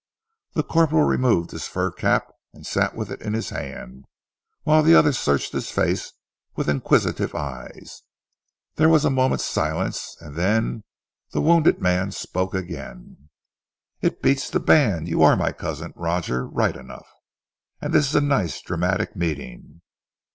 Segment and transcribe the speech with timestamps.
[0.53, 4.05] The corporal removed his fur cap, and sat with it in his hand,
[4.65, 6.13] whilst the other searched his face
[6.55, 8.01] with inquisitive eyes.
[8.77, 10.85] There was a moment's silence, and then
[11.29, 13.29] the wounded man spoke again.
[14.01, 15.07] "It beats the band.
[15.07, 17.05] You are my cousin Roger right enough,
[17.79, 19.81] and this is a nice dramatic meeting.